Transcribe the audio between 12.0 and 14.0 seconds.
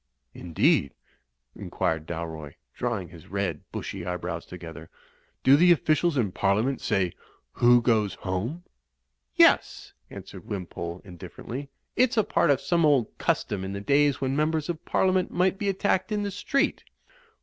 a part of some old custom in the